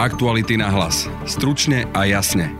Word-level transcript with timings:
Aktuality 0.00 0.56
na 0.56 0.72
hlas. 0.72 1.12
Stručne 1.28 1.84
a 1.92 2.08
jasne. 2.08 2.56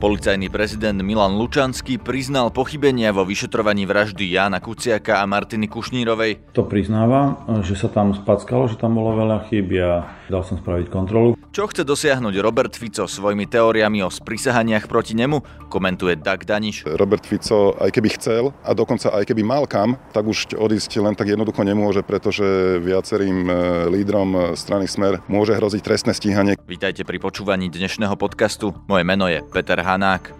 Policajný 0.00 0.48
prezident 0.48 0.96
Milan 0.96 1.36
Lučanský 1.36 2.00
priznal 2.00 2.48
pochybenia 2.48 3.12
vo 3.12 3.20
vyšetrovaní 3.28 3.84
vraždy 3.84 4.32
Jána 4.32 4.64
Kuciaka 4.64 5.20
a 5.20 5.28
Martiny 5.28 5.68
Kušnírovej. 5.68 6.56
To 6.56 6.64
priznávam, 6.64 7.36
že 7.60 7.76
sa 7.76 7.92
tam 7.92 8.16
spackalo, 8.16 8.64
že 8.64 8.80
tam 8.80 8.96
bolo 8.96 9.12
veľa 9.12 9.44
chyb 9.52 9.76
a 9.76 10.08
dal 10.28 10.42
som 10.46 10.58
spraviť 10.58 10.86
kontrolu. 10.90 11.34
Čo 11.50 11.70
chce 11.72 11.82
dosiahnuť 11.88 12.34
Robert 12.44 12.74
Fico 12.76 13.08
svojimi 13.08 13.48
teóriami 13.48 14.04
o 14.04 14.10
sprisahaniach 14.12 14.90
proti 14.90 15.16
nemu, 15.16 15.68
komentuje 15.72 16.18
Dag 16.20 16.44
Daniš. 16.44 16.84
Robert 16.84 17.24
Fico, 17.24 17.72
aj 17.80 17.90
keby 17.94 18.08
chcel 18.20 18.52
a 18.60 18.70
dokonca 18.76 19.14
aj 19.14 19.24
keby 19.24 19.42
mal 19.46 19.64
kam, 19.64 19.96
tak 20.12 20.28
už 20.28 20.58
odísť 20.58 21.00
len 21.00 21.14
tak 21.16 21.32
jednoducho 21.32 21.64
nemôže, 21.64 22.04
pretože 22.04 22.78
viacerým 22.82 23.38
e, 23.46 23.52
lídrom 23.88 24.56
strany 24.58 24.84
Smer 24.84 25.24
môže 25.26 25.56
hroziť 25.56 25.80
trestné 25.82 26.12
stíhanie. 26.12 26.54
Vítajte 26.68 27.06
pri 27.06 27.18
počúvaní 27.22 27.72
dnešného 27.72 28.14
podcastu. 28.20 28.76
Moje 28.90 29.04
meno 29.06 29.30
je 29.30 29.40
Peter 29.48 29.80
Hanák. 29.80 30.34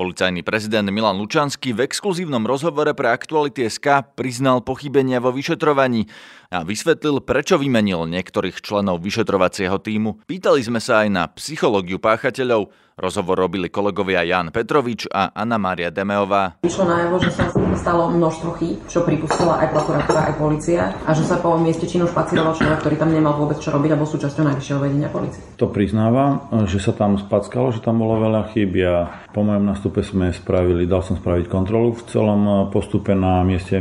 Policajný 0.00 0.40
prezident 0.40 0.88
Milan 0.88 1.20
Lučanský 1.20 1.76
v 1.76 1.84
exkluzívnom 1.84 2.48
rozhovore 2.48 2.88
pre 2.96 3.12
Aktuality 3.12 3.68
SK 3.68 4.16
priznal 4.16 4.64
pochybenia 4.64 5.20
vo 5.20 5.28
vyšetrovaní 5.28 6.08
a 6.48 6.64
vysvetlil, 6.64 7.20
prečo 7.20 7.60
vymenil 7.60 8.08
niektorých 8.08 8.64
členov 8.64 9.04
vyšetrovacieho 9.04 9.76
týmu. 9.76 10.24
Pýtali 10.24 10.64
sme 10.64 10.80
sa 10.80 11.04
aj 11.04 11.08
na 11.12 11.28
psychológiu 11.36 12.00
páchateľov, 12.00 12.72
Rozhovor 13.00 13.48
robili 13.48 13.72
kolegovia 13.72 14.20
Jan 14.28 14.52
Petrovič 14.52 15.08
a 15.08 15.32
Anna 15.32 15.56
Mária 15.56 15.88
Demeová. 15.88 16.60
Vyšlo 16.60 16.84
najavo, 16.84 17.16
že 17.24 17.32
sa 17.32 17.48
stalo 17.72 18.12
množstvo 18.12 18.50
chýb, 18.60 18.76
čo 18.92 19.00
pripustila 19.08 19.56
aj 19.64 19.72
prokuratúra, 19.72 20.28
aj 20.28 20.34
policia 20.36 20.92
a 21.08 21.10
že 21.16 21.24
sa 21.24 21.40
po 21.40 21.56
mieste 21.56 21.88
činu 21.88 22.04
špacíroval 22.04 22.52
človek, 22.52 22.84
ktorý 22.84 23.00
tam 23.00 23.16
nemal 23.16 23.40
vôbec 23.40 23.56
čo 23.56 23.72
robiť 23.72 23.96
a 23.96 24.00
bol 24.00 24.04
súčasťou 24.04 24.44
najvyššieho 24.52 24.80
vedenia 24.84 25.08
policie. 25.08 25.40
To 25.56 25.72
priznávam, 25.72 26.44
že 26.68 26.76
sa 26.76 26.92
tam 26.92 27.16
spackalo, 27.16 27.72
že 27.72 27.80
tam 27.80 28.04
bolo 28.04 28.20
veľa 28.20 28.52
chýb 28.52 28.84
a 28.84 29.24
po 29.32 29.48
mojom 29.48 29.64
nastupe 29.64 30.04
sme 30.04 30.36
spravili, 30.36 30.84
dal 30.84 31.00
som 31.00 31.16
spraviť 31.16 31.48
kontrolu 31.48 31.96
v 31.96 32.04
celom 32.04 32.68
postupe 32.68 33.16
na 33.16 33.40
mieste 33.40 33.80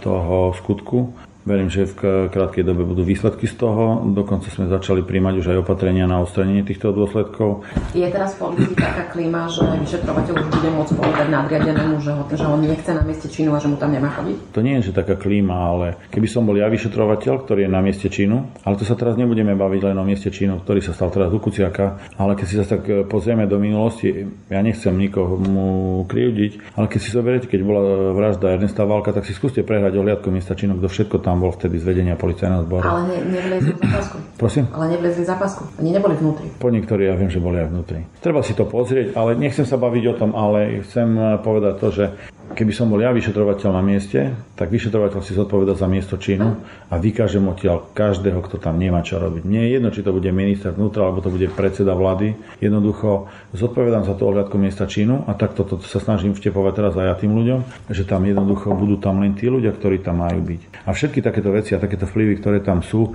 toho 0.00 0.56
skutku 0.56 1.12
Verím, 1.46 1.70
že 1.70 1.86
v 1.86 2.26
krátkej 2.26 2.66
dobe 2.66 2.82
budú 2.82 3.06
výsledky 3.06 3.46
z 3.46 3.54
toho. 3.54 4.02
Dokonca 4.02 4.50
sme 4.50 4.66
začali 4.66 5.06
príjmať 5.06 5.34
už 5.38 5.46
aj 5.54 5.58
opatrenia 5.62 6.10
na 6.10 6.18
odstranenie 6.18 6.66
týchto 6.66 6.90
dôsledkov. 6.90 7.62
Je 7.94 8.02
teraz 8.10 8.34
v 8.34 8.50
policii 8.50 8.74
taká 8.74 9.06
klíma, 9.14 9.46
že 9.46 9.62
vyšetrovateľ 9.62 10.34
už 10.42 10.48
bude 10.50 10.70
môcť 10.74 10.92
povedať 10.98 11.26
nadriadenému, 11.30 12.02
že, 12.02 12.10
ho, 12.18 12.26
že 12.26 12.42
on 12.42 12.66
nechce 12.66 12.90
na 12.90 13.06
mieste 13.06 13.30
činu 13.30 13.54
a 13.54 13.62
že 13.62 13.70
mu 13.70 13.78
tam 13.78 13.94
nemá 13.94 14.10
chodiť? 14.18 14.36
To 14.58 14.60
nie 14.60 14.74
je, 14.82 14.90
že 14.90 14.98
taká 14.98 15.14
klíma, 15.14 15.54
ale 15.54 15.86
keby 16.10 16.26
som 16.26 16.42
bol 16.42 16.58
ja 16.58 16.66
vyšetrovateľ, 16.66 17.46
ktorý 17.46 17.60
je 17.64 17.70
na 17.70 17.78
mieste 17.78 18.10
činu, 18.10 18.50
ale 18.66 18.74
to 18.74 18.82
sa 18.82 18.98
teraz 18.98 19.14
nebudeme 19.14 19.54
baviť 19.54 19.80
len 19.86 19.96
o 20.02 20.02
mieste 20.02 20.34
činu, 20.34 20.58
ktorý 20.58 20.82
sa 20.82 20.98
stal 20.98 21.14
teraz 21.14 21.30
u 21.30 21.38
Kuciaka, 21.38 22.10
ale 22.18 22.34
keď 22.34 22.46
si 22.50 22.54
sa 22.58 22.66
tak 22.66 22.82
e, 22.90 23.06
pozrieme 23.06 23.46
do 23.46 23.62
minulosti, 23.62 24.26
ja 24.50 24.58
nechcem 24.66 24.98
nikomu 24.98 26.02
krivdiť, 26.10 26.74
ale 26.74 26.90
keď 26.90 26.98
si 26.98 27.14
zoberiete, 27.14 27.46
keď 27.46 27.60
bola 27.62 27.82
vražda 28.18 28.50
Ernesta 28.50 28.82
Válka, 28.82 29.14
tak 29.14 29.22
si 29.22 29.30
skúste 29.30 29.62
prehrať 29.62 29.94
ohliadku 29.94 30.26
miesta 30.34 30.58
činu, 30.58 30.74
kto 30.82 30.90
všetko 30.90 31.16
tam 31.22 31.35
tam 31.36 31.44
bol 31.44 31.52
vtedy 31.52 31.76
z 31.76 31.84
vedenia 31.84 32.16
policajného 32.16 32.64
zboru. 32.64 32.88
Ale 32.88 33.12
ne, 33.12 33.18
nevlezli 33.28 33.76
za 33.76 33.86
pásku. 33.92 34.16
Prosím? 34.40 34.64
Ale 34.72 34.84
nevlezli 34.96 35.24
za 35.28 35.36
pásku. 35.36 35.68
Oni 35.76 35.92
neboli 35.92 36.16
vnútri. 36.16 36.48
Po 36.56 36.72
niektorí 36.72 37.04
ja 37.04 37.12
viem, 37.12 37.28
že 37.28 37.44
boli 37.44 37.60
aj 37.60 37.68
vnútri. 37.68 38.08
Treba 38.24 38.40
si 38.40 38.56
to 38.56 38.64
pozrieť, 38.64 39.12
ale 39.12 39.36
nechcem 39.36 39.68
sa 39.68 39.76
baviť 39.76 40.04
o 40.08 40.14
tom, 40.16 40.32
ale 40.32 40.80
chcem 40.88 41.12
povedať 41.44 41.74
to, 41.76 41.88
že 41.92 42.04
Keby 42.46 42.70
som 42.70 42.86
bol 42.86 43.02
ja 43.02 43.10
vyšetrovateľ 43.10 43.74
na 43.74 43.82
mieste, 43.82 44.30
tak 44.54 44.70
vyšetrovateľ 44.70 45.18
si 45.18 45.34
zodpoveda 45.34 45.74
za 45.74 45.90
miesto 45.90 46.14
činu 46.14 46.62
a 46.86 46.94
vykážem 46.94 47.42
odtiaľ 47.42 47.90
každého, 47.90 48.38
kto 48.46 48.62
tam 48.62 48.78
nemá 48.78 49.02
čo 49.02 49.18
robiť. 49.18 49.42
Nie 49.42 49.66
je 49.66 49.70
jedno, 49.74 49.88
či 49.90 50.06
to 50.06 50.14
bude 50.14 50.30
minister 50.30 50.70
vnútra, 50.70 51.10
alebo 51.10 51.18
to 51.18 51.34
bude 51.34 51.50
predseda 51.50 51.98
vlády. 51.98 52.38
Jednoducho 52.62 53.26
zodpovedám 53.50 54.06
za 54.06 54.14
to 54.14 54.30
ohľadku 54.30 54.54
miesta 54.62 54.86
činu 54.86 55.26
a 55.26 55.34
takto 55.34 55.66
to, 55.66 55.82
sa 55.82 55.98
snažím 55.98 56.38
vtepovať 56.38 56.72
teraz 56.78 56.92
aj 56.94 57.06
ja 57.10 57.14
tým 57.18 57.34
ľuďom, 57.34 57.90
že 57.90 58.06
tam 58.06 58.22
jednoducho 58.22 58.78
budú 58.78 59.02
tam 59.02 59.26
len 59.26 59.34
tí 59.34 59.50
ľudia, 59.50 59.74
ktorí 59.74 60.06
tam 60.06 60.22
majú 60.22 60.38
byť. 60.38 60.86
A 60.86 60.94
všetky 60.94 61.26
takéto 61.26 61.50
veci 61.50 61.74
a 61.74 61.82
takéto 61.82 62.06
vplyvy, 62.06 62.38
ktoré 62.38 62.62
tam 62.62 62.78
sú, 62.78 63.10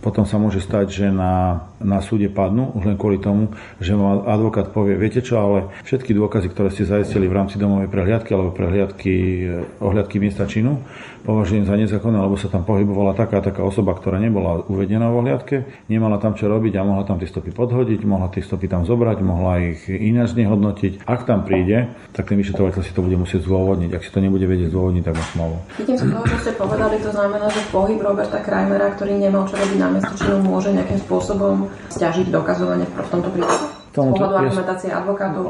potom 0.00 0.28
sa 0.28 0.36
môže 0.36 0.60
stať, 0.60 0.86
že 0.92 1.06
na, 1.08 1.66
na 1.80 2.04
súde 2.04 2.28
padnú, 2.28 2.72
už 2.76 2.84
len 2.84 2.96
kvôli 3.00 3.16
tomu, 3.16 3.56
že 3.80 3.96
vám 3.96 4.28
advokát 4.28 4.68
povie, 4.68 4.96
viete 4.96 5.24
čo, 5.24 5.40
ale 5.40 5.58
všetky 5.88 6.12
dôkazy, 6.12 6.52
ktoré 6.52 6.68
ste 6.68 6.84
zaistili 6.84 7.24
v 7.26 7.36
rámci 7.36 7.56
domovej 7.56 7.88
prehliadky 7.88 8.36
alebo 8.36 8.52
prehliadky, 8.52 8.75
eh, 8.84 9.64
ohliadky 9.80 10.20
miesta 10.20 10.44
činu, 10.44 10.84
považujem 11.26 11.66
za 11.66 11.74
nezákonné, 11.74 12.18
lebo 12.22 12.38
sa 12.38 12.46
tam 12.46 12.62
pohybovala 12.62 13.16
taká 13.16 13.42
taká 13.42 13.66
osoba, 13.66 13.96
ktorá 13.96 14.22
nebola 14.22 14.62
uvedená 14.68 15.10
v 15.10 15.24
ohliadke, 15.24 15.56
nemala 15.90 16.20
tam 16.22 16.38
čo 16.38 16.46
robiť 16.46 16.78
a 16.78 16.86
mohla 16.86 17.02
tam 17.02 17.18
tie 17.18 17.26
stopy 17.26 17.50
podhodiť, 17.50 18.00
mohla 18.06 18.30
tie 18.30 18.44
stopy 18.44 18.70
tam 18.70 18.86
zobrať, 18.86 19.18
mohla 19.26 19.58
ich 19.74 19.90
ináč 19.90 20.38
nehodnotiť. 20.38 21.02
Ak 21.08 21.26
tam 21.26 21.42
príde, 21.42 21.90
tak 22.14 22.30
ten 22.30 22.38
vyšetrovateľ 22.38 22.80
si 22.86 22.94
to 22.94 23.02
bude 23.02 23.18
musieť 23.18 23.42
zdôvodniť. 23.42 23.90
Ak 23.98 24.06
si 24.06 24.10
to 24.14 24.22
nebude 24.22 24.46
vedieť 24.46 24.70
zdôvodniť, 24.70 25.02
tak 25.02 25.14
má 25.18 25.24
smolu. 25.34 25.56
Sa 25.82 26.06
toho, 26.06 26.24
čo 26.28 26.36
ste 26.44 26.52
povedali, 26.54 26.96
to 27.02 27.10
znamená, 27.10 27.46
že 27.50 27.60
pohyb 27.74 27.98
Roberta 27.98 28.38
Krajmera, 28.38 28.94
ktorý 28.94 29.18
nemal 29.18 29.48
čo 29.50 29.58
robiť 29.58 29.78
na 29.82 29.88
miesto 29.90 30.14
činu, 30.14 30.38
môže 30.44 30.70
nejakým 30.70 31.00
spôsobom 31.02 31.66
stiažiť 31.90 32.30
dokazovanie 32.30 32.86
v 32.86 33.10
tomto 33.10 33.30
prípade? 33.34 33.75
Tomu, 33.96 34.12
z 34.12 34.20
pohľadu 34.20 34.36
argumentácie 34.44 34.90
advokátov 34.92 35.44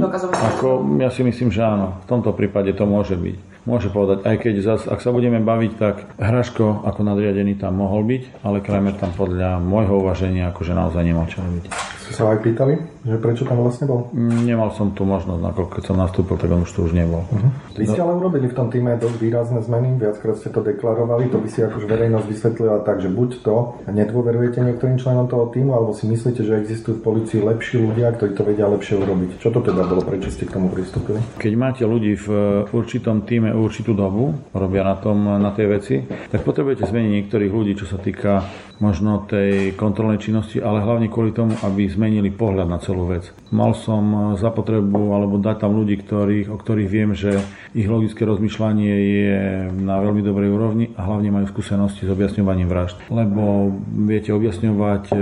dokazovania? 0.00 0.48
Ako, 0.56 0.68
ja 0.96 1.10
si 1.12 1.20
myslím, 1.20 1.52
že 1.52 1.60
áno. 1.60 2.00
V 2.02 2.06
tomto 2.08 2.32
prípade 2.32 2.72
to 2.72 2.88
môže 2.88 3.20
byť 3.20 3.56
môže 3.66 3.90
povedať, 3.90 4.22
aj 4.22 4.36
keď 4.38 4.54
zas, 4.62 4.80
ak 4.86 5.02
sa 5.02 5.10
budeme 5.10 5.42
baviť, 5.42 5.72
tak 5.74 6.06
Hraško 6.22 6.86
ako 6.86 7.00
nadriadený 7.02 7.58
tam 7.58 7.82
mohol 7.82 8.06
byť, 8.06 8.46
ale 8.46 8.62
Kramer 8.62 8.94
tam 8.94 9.10
podľa 9.10 9.58
môjho 9.58 10.06
uvaženia 10.06 10.54
akože 10.54 10.72
naozaj 10.72 11.02
nemal 11.02 11.26
čo 11.26 11.42
robiť. 11.42 11.74
Ste 12.06 12.12
sa 12.14 12.30
aj 12.30 12.46
pýtali, 12.46 12.78
že 13.06 13.16
prečo 13.22 13.46
tam 13.46 13.62
vlastne 13.62 13.86
bol? 13.86 14.10
Mm, 14.10 14.50
nemal 14.50 14.74
som 14.74 14.90
tu 14.90 15.06
možnosť, 15.06 15.38
nakoľko 15.38 15.72
keď 15.78 15.84
som 15.86 15.96
nastúpil, 15.96 16.34
tak 16.34 16.50
on 16.50 16.66
už 16.66 16.72
tu 16.74 16.82
už 16.82 16.92
nebol. 16.92 17.22
Uh-huh. 17.22 17.50
Vy 17.78 17.86
ste 17.86 18.02
ale 18.02 18.18
urobili 18.18 18.50
v 18.50 18.56
tom 18.58 18.66
týme 18.66 18.98
dosť 18.98 19.16
výrazné 19.22 19.62
zmeny, 19.62 19.94
viackrát 19.94 20.34
ste 20.34 20.50
to 20.50 20.66
deklarovali, 20.66 21.30
to 21.30 21.38
by 21.38 21.46
si 21.46 21.62
akož 21.62 21.86
verejnosť 21.86 22.26
vysvetlila 22.26 22.82
tak, 22.82 22.98
že 22.98 23.08
buď 23.08 23.30
to 23.46 23.56
nedôverujete 23.86 24.58
niektorým 24.58 24.98
členom 24.98 25.30
toho 25.30 25.46
týmu, 25.54 25.70
alebo 25.70 25.94
si 25.94 26.10
myslíte, 26.10 26.42
že 26.42 26.58
existujú 26.58 26.98
v 26.98 27.04
policii 27.06 27.40
lepší 27.46 27.78
ľudia, 27.78 28.10
ktorí 28.18 28.32
to 28.34 28.42
vedia 28.42 28.66
lepšie 28.66 28.98
urobiť. 28.98 29.30
Čo 29.38 29.54
to 29.54 29.60
teda 29.62 29.86
bolo, 29.86 30.02
prečo 30.02 30.34
ste 30.34 30.50
k 30.50 30.58
tomu 30.58 30.74
pristúpili? 30.74 31.22
Keď 31.38 31.52
máte 31.54 31.86
ľudí 31.86 32.18
v 32.18 32.28
určitom 32.74 33.22
týme 33.22 33.54
určitú 33.54 33.94
dobu, 33.94 34.34
robia 34.50 34.82
na 34.82 34.96
tom, 34.98 35.38
na 35.38 35.54
tej 35.54 35.66
veci, 35.70 35.94
tak 36.32 36.42
potrebujete 36.42 36.88
zmeniť 36.88 37.10
niektorých 37.22 37.52
ľudí, 37.52 37.72
čo 37.78 37.86
sa 37.86 38.00
týka 38.02 38.42
možno 38.80 39.24
tej 39.24 39.72
kontrolnej 39.76 40.20
činnosti, 40.20 40.60
ale 40.60 40.84
hlavne 40.84 41.08
kvôli 41.08 41.32
tomu, 41.32 41.56
aby 41.64 41.88
zmenili 41.88 42.28
pohľad 42.28 42.68
na 42.68 42.78
celú 42.80 42.95
vec. 43.04 43.28
Mal 43.52 43.76
som 43.76 44.34
za 44.40 44.48
potrebu 44.48 45.12
alebo 45.12 45.36
dať 45.36 45.60
tam 45.60 45.76
ľudí, 45.76 46.00
ktorých, 46.00 46.48
o 46.48 46.56
ktorých 46.56 46.88
viem, 46.88 47.12
že 47.12 47.36
ich 47.76 47.84
logické 47.84 48.24
rozmýšľanie 48.24 48.92
je 48.96 49.40
na 49.76 50.00
veľmi 50.00 50.24
dobrej 50.24 50.48
úrovni 50.48 50.84
a 50.96 51.04
hlavne 51.04 51.28
majú 51.28 51.46
skúsenosti 51.52 52.08
s 52.08 52.10
objasňovaním 52.10 52.70
vražd. 52.70 52.96
Lebo 53.12 53.74
viete 54.08 54.32
objasňovať 54.32 55.04
eh, 55.12 55.20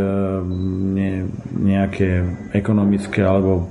nejaké 1.58 2.08
ekonomické 2.54 3.26
alebo 3.26 3.66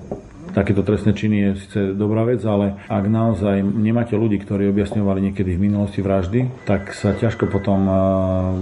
takéto 0.54 0.86
trestné 0.86 1.18
činy 1.18 1.36
je 1.36 1.50
síce 1.60 1.80
dobrá 1.98 2.24
vec, 2.24 2.40
ale 2.46 2.78
ak 2.88 3.06
naozaj 3.10 3.66
nemáte 3.66 4.14
ľudí, 4.14 4.40
ktorí 4.40 4.70
objasňovali 4.70 5.20
niekedy 5.30 5.58
v 5.58 5.64
minulosti 5.68 6.00
vraždy, 6.00 6.64
tak 6.64 6.94
sa 6.94 7.18
ťažko 7.18 7.50
potom 7.50 7.84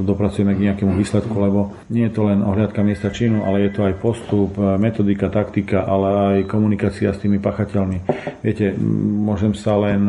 dopracujeme 0.08 0.56
k 0.56 0.72
nejakému 0.72 0.96
výsledku, 0.96 1.36
lebo 1.36 1.76
nie 1.92 2.08
je 2.08 2.16
to 2.16 2.32
len 2.32 2.42
ohľadka 2.42 2.82
miesta 2.82 3.12
činu, 3.12 3.44
ale 3.44 3.68
je 3.68 3.72
to 3.76 3.82
aj 3.86 4.00
postup, 4.00 4.56
metodika, 4.80 5.28
taktika, 5.28 5.84
ale 5.84 6.08
aj 6.10 6.38
komunikácia 6.48 7.12
s 7.12 7.22
tými 7.22 7.38
pachateľmi. 7.44 7.98
Viete, 8.42 8.74
môžem 9.22 9.52
sa 9.54 9.76
len 9.78 10.08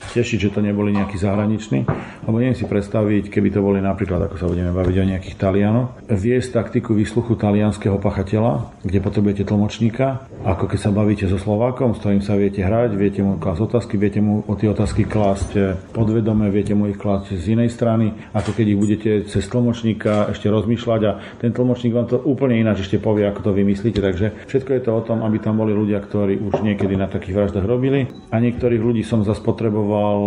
tešiť, 0.00 0.38
že 0.48 0.52
to 0.56 0.60
neboli 0.64 0.96
nejakí 0.96 1.20
zahraniční, 1.20 1.84
lebo 2.24 2.36
neviem 2.40 2.56
si 2.56 2.64
predstaviť, 2.64 3.28
keby 3.28 3.48
to 3.52 3.60
boli 3.60 3.78
napríklad, 3.84 4.26
ako 4.26 4.36
sa 4.40 4.46
budeme 4.48 4.72
baviť 4.72 4.96
o 4.96 5.08
nejakých 5.14 5.36
Talianoch, 5.36 5.92
viesť 6.08 6.56
taktiku 6.56 6.96
výsluchu 6.96 7.36
talianského 7.36 8.00
pachateľa, 8.00 8.82
kde 8.82 8.98
potrebujete 8.98 9.44
tlmočníka, 9.44 10.26
ako 10.42 10.64
keď 10.72 10.78
sa 10.80 10.90
bavíte 10.90 11.28
so 11.28 11.36
Slovákom, 11.36 11.92
s 11.92 12.00
ktorým 12.00 12.24
sa 12.24 12.34
viete 12.40 12.64
hrať, 12.64 12.96
viete 12.96 13.20
mu 13.20 13.36
klásť 13.36 13.60
otázky, 13.60 13.94
viete 14.00 14.24
mu 14.24 14.40
o 14.48 14.54
tie 14.56 14.72
otázky 14.72 15.04
klásť 15.04 15.76
podvedome, 15.92 16.48
viete 16.48 16.72
mu 16.72 16.88
ich 16.88 16.96
klásť 16.96 17.36
z 17.36 17.54
inej 17.54 17.70
strany, 17.70 18.16
ako 18.32 18.56
keď 18.56 18.66
ich 18.66 18.80
budete 18.80 19.10
cez 19.28 19.44
tlmočníka 19.52 20.32
ešte 20.32 20.48
rozmýšľať 20.48 21.00
a 21.06 21.12
ten 21.38 21.52
tlmočník 21.52 21.92
vám 21.92 22.08
to 22.08 22.16
úplne 22.24 22.56
ináč 22.56 22.88
ešte 22.88 22.96
povie, 22.98 23.28
ako 23.28 23.46
to 23.46 23.50
vymyslíte. 23.52 24.00
Takže 24.00 24.48
všetko 24.48 24.70
je 24.74 24.82
to 24.82 24.90
o 24.96 25.04
tom, 25.04 25.22
aby 25.22 25.36
tam 25.38 25.60
boli 25.60 25.76
ľudia, 25.76 26.00
ktorí 26.00 26.40
už 26.40 26.64
niekedy 26.64 26.96
na 26.96 27.06
takých 27.06 27.36
vraždách 27.36 27.66
robili 27.68 28.08
a 28.32 28.36
niektorých 28.40 28.80
ľudí 28.80 29.02
som 29.04 29.22
zase 29.22 29.44
potreboval 29.44 29.89
potreboval 29.90 30.20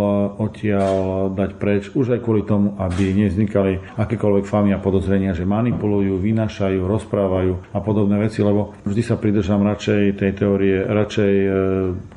odtiaľ 0.44 0.94
dať 1.32 1.50
preč, 1.56 1.82
už 1.96 2.12
aj 2.12 2.20
kvôli 2.20 2.44
tomu, 2.44 2.76
aby 2.76 3.16
nevznikali 3.16 3.80
akékoľvek 3.96 4.44
famy 4.44 4.76
a 4.76 4.82
podozrenia, 4.82 5.32
že 5.32 5.48
manipulujú, 5.48 6.20
vynášajú, 6.20 6.84
rozprávajú 6.84 7.72
a 7.72 7.78
podobné 7.80 8.20
veci, 8.20 8.44
lebo 8.44 8.76
vždy 8.84 9.02
sa 9.02 9.16
pridržam 9.16 9.64
radšej 9.64 10.20
tej 10.20 10.32
teórie, 10.36 10.84
radšej 10.84 11.32
e, 11.32 11.48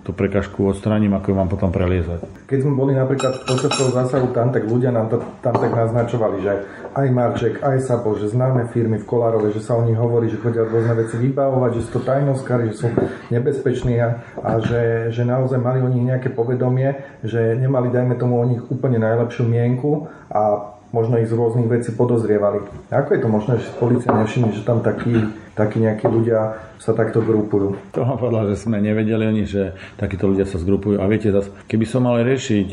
tú 0.07 0.15
prekažku 0.15 0.71
odstraním, 0.71 1.11
ako 1.19 1.27
ju 1.27 1.35
mám 1.35 1.51
potom 1.51 1.67
preliezať. 1.67 2.23
Keď 2.47 2.59
sme 2.63 2.79
boli 2.79 2.95
napríklad 2.95 3.43
počas 3.43 3.75
toho 3.75 3.91
zásahu 3.91 4.31
tam, 4.31 4.55
tak 4.55 4.63
ľudia 4.63 4.95
nám 4.95 5.11
to 5.11 5.19
tam 5.43 5.51
tak 5.59 5.75
naznačovali, 5.75 6.39
že 6.39 6.63
aj 6.95 7.07
Marček, 7.11 7.59
aj 7.59 7.83
Sabo, 7.83 8.15
že 8.15 8.31
známe 8.31 8.71
firmy 8.71 9.03
v 9.03 9.05
Kolárove, 9.05 9.51
že 9.51 9.59
sa 9.59 9.75
o 9.75 9.83
nich 9.83 9.99
hovorí, 9.99 10.31
že 10.31 10.39
chodia 10.39 10.63
rôzne 10.63 10.95
veci 10.95 11.19
vybavovať, 11.19 11.71
že 11.75 11.81
sú 11.83 11.89
to 11.99 12.01
tajnoskári, 12.07 12.71
že 12.71 12.75
sú 12.79 12.87
nebezpeční 13.27 13.99
a, 13.99 14.23
a 14.39 14.63
že, 14.63 15.11
že 15.11 15.27
naozaj 15.27 15.59
mali 15.59 15.83
o 15.83 15.91
nich 15.91 16.07
nejaké 16.07 16.31
povedomie, 16.31 17.19
že 17.27 17.59
nemali, 17.59 17.91
dajme 17.91 18.15
tomu, 18.15 18.39
o 18.39 18.47
nich 18.47 18.63
úplne 18.71 19.03
najlepšiu 19.03 19.43
mienku 19.43 20.07
a 20.31 20.76
možno 20.95 21.19
ich 21.19 21.27
z 21.27 21.35
rôznych 21.35 21.67
vecí 21.67 21.91
podozrievali. 21.91 22.63
Ako 22.91 23.09
je 23.15 23.21
to 23.21 23.29
možné, 23.29 23.53
že 23.59 23.67
policia 23.75 24.11
nevšimne, 24.15 24.55
že 24.55 24.63
tam 24.63 24.79
takí, 24.79 25.13
takí 25.53 25.83
nejakí 25.83 26.07
ľudia 26.07 26.63
sa 26.77 26.95
takto 26.95 27.19
grupujú? 27.19 27.75
To 27.97 28.05
mám 28.05 28.21
povedal, 28.21 28.53
že 28.53 28.61
sme 28.61 28.79
nevedeli 28.79 29.27
ani, 29.27 29.43
že 29.43 29.75
takíto 29.99 30.29
ľudia 30.29 30.47
sa 30.47 30.61
zgrupujú. 30.61 31.01
A 31.01 31.05
viete, 31.09 31.33
zase, 31.33 31.51
keby 31.67 31.85
som 31.89 32.07
mal 32.07 32.23
riešiť 32.23 32.69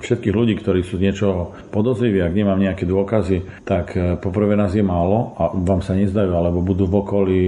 všetkých 0.00 0.34
ľudí, 0.34 0.54
ktorí 0.60 0.84
sú 0.84 1.00
niečo 1.00 1.56
podozriví, 1.72 2.20
ak 2.20 2.32
nemám 2.36 2.60
nejaké 2.60 2.84
dôkazy, 2.84 3.64
tak 3.64 3.96
e, 3.96 4.20
poprvé 4.20 4.54
nás 4.54 4.72
je 4.76 4.84
málo 4.84 5.32
a 5.40 5.52
vám 5.52 5.80
sa 5.80 5.96
nezdajú, 5.96 6.32
alebo 6.36 6.60
budú 6.60 6.84
v 6.84 6.94
okolí 7.00 7.42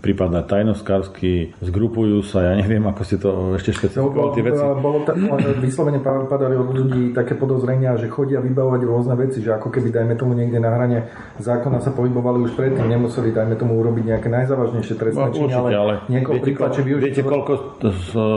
prípadne 0.00 0.40
tajnoskársky, 0.44 1.56
zgrupujú 1.60 2.24
sa, 2.24 2.52
ja 2.52 2.54
neviem, 2.56 2.82
ako 2.88 3.02
si 3.04 3.16
to 3.20 3.28
ešte 3.56 3.76
špecifikovali 3.76 4.30
tie 4.32 4.44
veci. 4.44 4.62
Bolo 4.80 5.04
ta, 5.04 5.12
vyslovene 5.60 6.00
padali 6.00 6.56
od 6.56 6.72
ľudí 6.72 7.02
také 7.12 7.36
podozrenia, 7.36 7.96
že 8.00 8.08
chodia 8.08 8.40
vybavovať 8.40 8.80
rôzne 8.84 9.14
veci, 9.20 9.44
že 9.44 9.52
ako 9.52 9.68
keby, 9.68 9.92
dajme 9.92 10.14
tomu, 10.16 10.32
niekde 10.32 10.56
na 10.56 10.72
hrane 10.72 11.12
zákona 11.36 11.84
sa 11.84 11.92
pohybovali 11.92 12.48
už 12.48 12.56
predtým, 12.56 12.88
nemuseli, 12.88 13.32
dajme 13.32 13.54
tomu, 13.60 13.76
urobiť 13.76 14.04
nejaké 14.16 14.28
najzávažnejšie 14.32 14.94
trestné 14.96 15.28
no, 15.28 15.34
činy, 15.36 15.52
ale, 15.52 15.70
ale 15.76 15.94
viete, 16.08 16.40
príklad, 16.40 16.72
viete, 16.80 17.22
koľko 17.22 17.82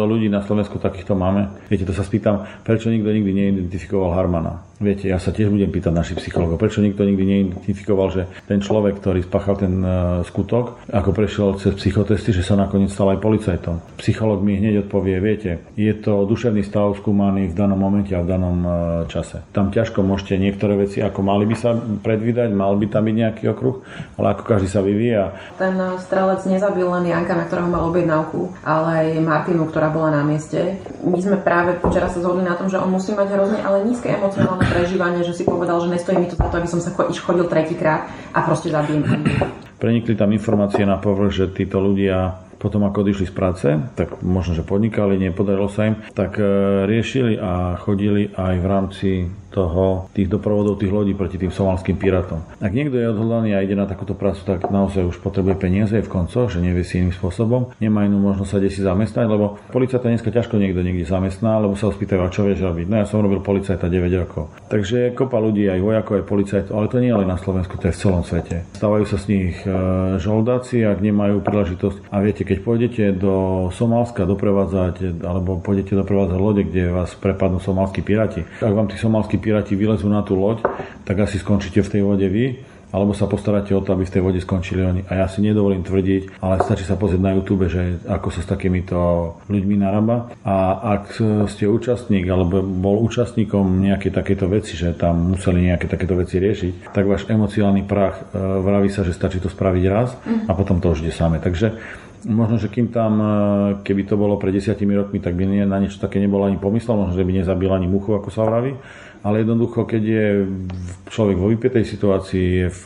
ľudí 0.10 0.27
na 0.27 0.44
Slovensku 0.44 0.77
takýchto 0.80 1.15
máme? 1.15 1.48
Viete, 1.71 1.88
to 1.88 1.95
sa 1.95 2.04
spýtam, 2.04 2.44
prečo 2.68 2.92
nikto 2.92 3.10
nikdy 3.10 3.31
nie 3.31 3.53
neidentifikoval 3.54 4.18
Harmana. 4.18 4.74
Viete, 4.84 5.08
ja 5.08 5.16
sa 5.16 5.32
tiež 5.32 5.48
budem 5.48 5.72
pýtať 5.72 5.96
našich 5.96 6.20
psychologov, 6.20 6.60
prečo 6.60 6.84
nikto 6.84 7.08
nikdy 7.08 7.24
neidentifikoval, 7.24 8.08
že 8.12 8.28
ten 8.50 8.60
človek, 8.60 9.00
ktorý 9.00 9.24
spáchal 9.24 9.56
ten 9.56 9.80
uh, 9.80 10.20
skutok, 10.28 10.82
ako 10.92 11.10
prešiel 11.16 11.56
cez 11.56 11.72
psychotesty, 11.80 12.36
že 12.36 12.44
sa 12.44 12.60
nakoniec 12.60 12.92
stal 12.92 13.16
aj 13.16 13.24
policajtom. 13.24 13.80
Psycholog 14.02 14.44
mi 14.44 14.60
hneď 14.60 14.84
odpovie, 14.84 15.24
viete, 15.24 15.64
je 15.80 15.94
to 15.96 16.28
duševný 16.28 16.68
stav 16.68 17.00
skúmaný 17.00 17.54
v 17.54 17.56
danom 17.56 17.80
momente 17.80 18.12
a 18.12 18.26
v 18.26 18.28
danom 18.28 18.58
uh, 18.66 18.74
čase. 19.08 19.46
Tam 19.56 19.72
ťažko 19.72 20.04
môžete 20.04 20.36
niektoré 20.36 20.76
veci, 20.76 21.00
ako 21.00 21.22
mali 21.24 21.48
by 21.48 21.56
sa 21.56 21.78
predvídať, 21.78 22.52
mal 22.52 22.76
by 22.76 22.90
tam 22.92 23.08
byť 23.08 23.16
nejaký 23.16 23.44
okruh, 23.56 23.80
ale 24.20 24.36
ako 24.36 24.44
každý 24.44 24.68
sa 24.68 24.84
vyvíja. 24.84 25.32
Ten 25.56 25.80
strelec 26.02 26.44
nezabil 26.44 26.84
len 26.84 27.08
Janka, 27.08 27.38
na 27.38 27.48
ktorého 27.48 27.72
mal 27.72 27.88
objednávku, 27.88 28.52
ale 28.68 28.90
aj 29.00 29.08
Martinu, 29.24 29.64
ktorá 29.70 29.88
bola 29.94 30.12
na 30.12 30.28
mieste. 30.28 30.82
My 31.08 31.24
sme 31.24 31.40
práve 31.40 31.80
včera 31.80 32.12
sa 32.12 32.20
zhodli 32.20 32.44
na 32.44 32.60
tom, 32.60 32.68
že 32.68 32.82
on 32.82 32.92
musí 32.92 33.16
mať 33.16 33.32
hrozne 33.44 33.60
ale 33.60 33.84
nízke 33.84 34.07
emocionálne 34.07 34.63
prežívanie, 34.63 35.28
že 35.28 35.36
si 35.36 35.44
povedal, 35.44 35.84
že 35.84 35.92
nestojí 35.92 36.16
mi 36.16 36.31
to 36.31 36.40
za 36.40 36.48
to, 36.48 36.56
aby 36.63 36.69
som 36.72 36.80
sa 36.80 36.95
chodil 36.95 37.44
tretíkrát 37.51 38.07
a 38.31 38.40
proste 38.48 38.72
zabijem. 38.72 39.04
Prenikli 39.84 40.16
tam 40.16 40.31
informácie 40.31 40.88
na 40.88 40.95
povrch, 40.95 41.44
že 41.44 41.51
títo 41.51 41.84
ľudia 41.84 42.40
potom 42.56 42.88
ako 42.88 43.04
odišli 43.04 43.28
z 43.28 43.36
práce, 43.36 43.68
tak 44.00 44.24
možno, 44.24 44.56
že 44.56 44.63
podnikali, 44.63 45.19
nepodarilo 45.19 45.68
sa 45.68 45.92
im, 45.92 46.00
tak 46.16 46.40
e, 46.40 46.48
riešili 46.88 47.36
a 47.36 47.75
chodili 47.75 48.31
aj 48.31 48.56
v 48.56 48.66
rámci 48.72 49.10
toho, 49.54 50.10
tých 50.18 50.26
doprovodov 50.26 50.82
tých 50.82 50.90
lodí 50.90 51.14
proti 51.14 51.38
tým 51.38 51.54
somalským 51.54 51.96
pirátom. 52.02 52.42
Ak 52.58 52.74
niekto 52.74 52.98
je 52.98 53.14
odhodlaný 53.14 53.54
a 53.54 53.62
ide 53.62 53.78
na 53.78 53.86
takúto 53.86 54.18
prácu, 54.18 54.42
tak 54.42 54.74
naozaj 54.74 55.06
už 55.06 55.22
potrebuje 55.22 55.62
peniaze 55.62 55.94
v 55.94 56.10
koncoch, 56.10 56.50
že 56.50 56.58
nevie 56.58 56.82
si 56.82 56.98
iným 56.98 57.14
spôsobom, 57.14 57.70
nemá 57.78 58.10
inú 58.10 58.18
možnosť 58.18 58.50
sa 58.50 58.60
si 58.66 58.82
zamestnať, 58.82 59.26
lebo 59.30 59.62
policajta 59.70 60.10
dneska 60.10 60.34
ťažko 60.34 60.58
niekto 60.58 60.82
niekde 60.82 61.06
zamestná, 61.06 61.62
lebo 61.62 61.78
sa 61.78 61.88
ho 61.88 61.94
spýtajú, 61.94 62.20
a 62.26 62.34
čo 62.34 62.50
vieš 62.50 62.66
robiť. 62.66 62.86
No 62.90 62.96
ja 62.98 63.06
som 63.06 63.22
robil 63.22 63.40
policajta 63.46 63.86
9 63.86 64.24
rokov. 64.26 64.50
Takže 64.74 65.14
kopa 65.14 65.38
ľudí, 65.38 65.70
aj 65.70 65.80
vojakov, 65.84 66.14
aj 66.18 66.26
policajtov, 66.26 66.74
ale 66.74 66.90
to 66.90 66.98
nie 66.98 67.14
je 67.14 67.20
len 67.22 67.30
na 67.30 67.38
Slovensku, 67.38 67.78
to 67.78 67.92
je 67.92 67.94
v 67.94 68.02
celom 68.02 68.24
svete. 68.26 68.66
Stávajú 68.80 69.06
sa 69.06 69.18
z 69.22 69.26
nich 69.30 69.56
e, 69.62 69.70
žoldáci, 70.18 70.82
ak 70.82 71.04
nemajú 71.04 71.44
príležitosť. 71.44 72.10
A 72.10 72.24
viete, 72.24 72.48
keď 72.48 72.58
pôjdete 72.64 73.04
do 73.14 73.68
Somálska 73.70 74.26
doprevádzať, 74.26 75.22
alebo 75.22 75.60
pôjdete 75.60 75.94
doprevádzať 75.94 76.40
lode, 76.40 76.64
kde 76.66 76.90
vás 76.90 77.12
prepadnú 77.14 77.60
somalskí 77.60 78.02
piráti, 78.02 78.48
ak 78.64 78.74
vám 78.74 78.88
tí 78.88 78.98
somalskí 78.98 79.43
piráti 79.44 79.75
vylezú 79.75 80.07
na 80.07 80.24
tú 80.24 80.40
loď, 80.40 80.63
tak 81.04 81.19
asi 81.19 81.36
skončíte 81.36 81.84
v 81.84 81.92
tej 81.92 82.01
vode 82.07 82.28
vy, 82.31 82.63
alebo 82.94 83.18
sa 83.18 83.25
postaráte 83.25 83.74
o 83.74 83.81
to, 83.81 83.98
aby 83.98 84.06
v 84.06 84.13
tej 84.13 84.22
vode 84.22 84.38
skončili 84.38 84.86
oni. 84.86 85.01
A 85.10 85.25
ja 85.25 85.28
si 85.28 85.42
nedovolím 85.42 85.81
tvrdiť, 85.81 86.38
ale 86.45 86.62
stačí 86.62 86.86
sa 86.86 86.94
pozrieť 86.94 87.25
na 87.25 87.34
YouTube, 87.34 87.66
že 87.66 87.98
ako 88.06 88.30
sa 88.30 88.45
s 88.45 88.48
takýmito 88.48 89.34
ľuďmi 89.50 89.81
narába. 89.81 90.30
A 90.45 90.78
ak 91.01 91.18
ste 91.50 91.66
účastník, 91.66 92.30
alebo 92.30 92.62
bol 92.62 93.01
účastníkom 93.01 93.81
nejakej 93.81 94.13
takéto 94.13 94.45
veci, 94.45 94.78
že 94.78 94.94
tam 94.94 95.34
museli 95.34 95.74
nejaké 95.74 95.89
takéto 95.89 96.13
veci 96.13 96.38
riešiť, 96.38 96.94
tak 96.94 97.10
váš 97.10 97.25
emocionálny 97.25 97.81
prach 97.89 98.30
e, 98.30 98.38
vraví 98.38 98.94
sa, 98.94 99.01
že 99.01 99.18
stačí 99.18 99.42
to 99.42 99.50
spraviť 99.50 99.84
raz 99.89 100.13
a 100.46 100.54
potom 100.54 100.78
to 100.78 100.94
už 100.94 101.01
ide 101.01 101.12
same. 101.12 101.42
Takže 101.42 101.74
Možno, 102.24 102.56
že 102.56 102.72
kým 102.72 102.88
tam, 102.88 103.19
e, 103.19 103.28
keby 103.84 104.07
to 104.07 104.16
bolo 104.16 104.39
pred 104.39 104.56
desiatimi 104.56 104.96
rokmi, 104.96 105.19
tak 105.19 105.36
by 105.36 105.44
na 105.68 105.75
niečo 105.75 106.00
také 106.00 106.24
nebolo 106.24 106.48
ani 106.48 106.56
pomyslel, 106.56 106.96
možno, 106.96 107.19
že 107.19 107.28
by 107.28 107.44
nezabil 107.44 107.68
ani 107.68 107.92
muchu, 107.92 108.16
ako 108.16 108.31
sa 108.31 108.48
vraví 108.48 108.80
ale 109.24 109.42
jednoducho, 109.42 109.88
keď 109.88 110.04
je 110.04 110.25
človek 111.08 111.38
vo 111.40 111.48
vypetej 111.48 111.88
situácii, 111.88 112.48
je 112.62 112.68
v, 112.68 112.84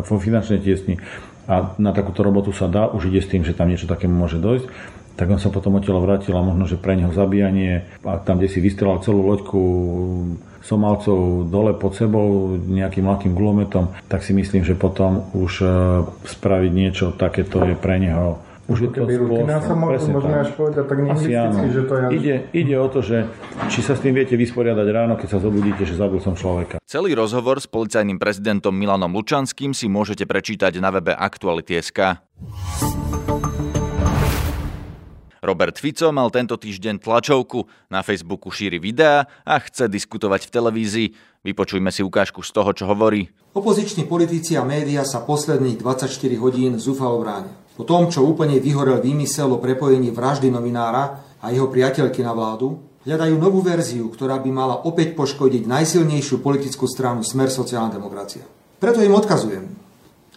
vo 0.00 0.16
finančnej 0.16 0.64
tiesni 0.64 0.96
a 1.46 1.76
na 1.78 1.92
takúto 1.92 2.24
robotu 2.24 2.50
sa 2.50 2.66
dá, 2.66 2.88
už 2.90 3.12
ide 3.12 3.22
s 3.22 3.30
tým, 3.30 3.44
že 3.44 3.54
tam 3.54 3.68
niečo 3.70 3.86
takému 3.86 4.16
môže 4.16 4.40
dojsť, 4.40 4.66
tak 5.16 5.32
on 5.32 5.40
sa 5.40 5.48
potom 5.48 5.80
odtiaľ 5.80 6.04
vrátil 6.04 6.36
a 6.36 6.44
možno, 6.44 6.68
že 6.68 6.76
pre 6.76 6.92
neho 6.92 7.12
zabíjanie 7.12 7.88
a 8.04 8.20
tam, 8.20 8.36
kde 8.36 8.52
si 8.52 8.60
vystrelal 8.60 9.00
celú 9.00 9.24
loďku 9.24 9.62
Somálcov 10.66 11.46
dole 11.46 11.72
pod 11.78 11.94
sebou 11.94 12.58
nejakým 12.58 13.06
ľahkým 13.06 13.32
gulometom, 13.32 13.94
tak 14.10 14.26
si 14.26 14.34
myslím, 14.34 14.66
že 14.66 14.74
potom 14.74 15.30
už 15.30 15.62
e, 15.62 15.66
spraviť 16.26 16.72
niečo 16.74 17.14
takéto 17.14 17.62
je 17.62 17.78
pre 17.78 18.02
neho 18.02 18.42
už 18.66 18.78
je 18.82 18.88
to 18.90 19.06
rutina 19.06 19.62
sa 19.62 19.78
možno 19.78 20.10
až 20.42 20.50
povedať 20.58 20.84
tak 20.90 20.98
že 21.70 21.82
to 21.86 21.94
je... 21.94 22.06
Ide, 22.18 22.34
ide 22.50 22.74
o 22.78 22.88
to, 22.90 22.98
že 22.98 23.30
či 23.70 23.80
sa 23.82 23.94
s 23.94 24.02
tým 24.02 24.14
viete 24.14 24.34
vysporiadať 24.34 24.86
ráno, 24.90 25.14
keď 25.14 25.28
sa 25.28 25.38
zobudíte, 25.38 25.86
že 25.86 25.94
zabil 25.94 26.18
som 26.18 26.34
človeka. 26.34 26.82
Celý 26.82 27.14
rozhovor 27.14 27.62
s 27.62 27.70
policajným 27.70 28.18
prezidentom 28.18 28.74
Milanom 28.74 29.14
Lučanským 29.14 29.70
si 29.70 29.86
môžete 29.86 30.26
prečítať 30.26 30.82
na 30.82 30.90
webe 30.90 31.14
Aktuality.sk. 31.14 32.18
Robert 35.46 35.78
Fico 35.78 36.10
mal 36.10 36.26
tento 36.34 36.58
týždeň 36.58 36.98
tlačovku, 36.98 37.70
na 37.86 38.02
Facebooku 38.02 38.50
šíri 38.50 38.82
videá 38.82 39.30
a 39.46 39.62
chce 39.62 39.86
diskutovať 39.86 40.50
v 40.50 40.50
televízii. 40.50 41.08
Vypočujme 41.46 41.94
si 41.94 42.02
ukážku 42.02 42.42
z 42.42 42.50
toho, 42.50 42.74
čo 42.74 42.90
hovorí. 42.90 43.30
Opoziční 43.54 44.10
politici 44.10 44.58
a 44.58 44.66
média 44.66 45.06
sa 45.06 45.22
posledných 45.22 45.78
24 45.78 46.10
hodín 46.42 46.82
zúfalo 46.82 47.22
bránia. 47.22 47.54
Po 47.76 47.84
tom, 47.84 48.08
čo 48.08 48.24
úplne 48.24 48.56
vyhorel 48.56 49.04
výmysel 49.04 49.52
o 49.52 49.60
prepojení 49.60 50.08
vraždy 50.08 50.48
novinára 50.48 51.20
a 51.44 51.52
jeho 51.52 51.68
priateľky 51.68 52.24
na 52.24 52.32
vládu, 52.32 52.80
hľadajú 53.04 53.36
novú 53.36 53.60
verziu, 53.60 54.08
ktorá 54.08 54.40
by 54.40 54.50
mala 54.50 54.76
opäť 54.88 55.12
poškodiť 55.12 55.68
najsilnejšiu 55.68 56.40
politickú 56.40 56.88
stranu 56.88 57.20
Smer 57.20 57.52
sociálna 57.52 57.92
demokracia. 57.92 58.48
Preto 58.80 59.04
im 59.04 59.12
odkazujem, 59.12 59.68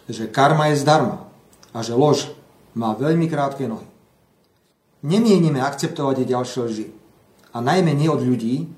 že 0.04 0.28
karma 0.28 0.68
je 0.70 0.84
zdarma 0.84 1.24
a 1.72 1.80
že 1.80 1.96
lož 1.96 2.28
má 2.76 2.92
veľmi 2.92 3.24
krátke 3.26 3.64
nohy. 3.64 3.88
Nemienime 5.00 5.64
akceptovať 5.64 6.28
ďalšie 6.28 6.60
lži. 6.68 6.86
A 7.56 7.64
najmä 7.64 7.96
nie 7.96 8.06
od 8.06 8.20
ľudí, 8.20 8.68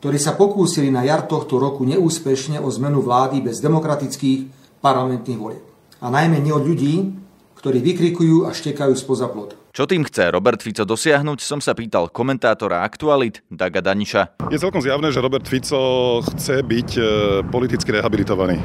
ktorí 0.00 0.16
sa 0.16 0.32
pokúsili 0.34 0.88
na 0.88 1.04
jar 1.04 1.28
tohto 1.28 1.60
roku 1.60 1.84
neúspešne 1.84 2.64
o 2.64 2.68
zmenu 2.72 3.04
vlády 3.04 3.44
bez 3.44 3.60
demokratických 3.60 4.48
parlamentných 4.80 5.40
volieb. 5.40 5.64
A 6.00 6.08
najmä 6.08 6.40
nie 6.40 6.52
od 6.52 6.64
ľudí, 6.64 7.25
ktorí 7.66 7.82
vykrikujú 7.82 8.46
a 8.46 8.54
štekajú 8.54 8.94
spoza 8.94 9.26
plota. 9.26 9.58
Čo 9.76 9.84
tým 9.84 10.08
chce 10.08 10.32
Robert 10.32 10.64
Fico 10.64 10.88
dosiahnuť, 10.88 11.36
som 11.44 11.60
sa 11.60 11.76
pýtal 11.76 12.08
komentátora 12.08 12.80
Aktualit 12.80 13.44
Daga 13.52 13.84
Daniša. 13.84 14.48
Je 14.48 14.56
celkom 14.56 14.80
zjavné, 14.80 15.12
že 15.12 15.20
Robert 15.20 15.44
Fico 15.44 16.24
chce 16.32 16.64
byť 16.64 16.90
e, 16.96 17.02
politicky 17.44 17.92
rehabilitovaný. 17.92 18.56
E, 18.56 18.64